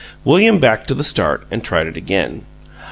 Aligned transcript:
William 0.23 0.57
backed 0.57 0.87
to 0.87 0.95
the 0.95 1.03
start 1.03 1.45
and 1.51 1.63
tried 1.63 1.85
it 1.85 1.95
again. 1.95 2.43